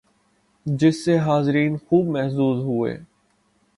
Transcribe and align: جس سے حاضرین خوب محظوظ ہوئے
جس 0.65 1.03
سے 1.05 1.17
حاضرین 1.17 1.77
خوب 1.77 2.07
محظوظ 2.07 2.63
ہوئے 2.63 2.97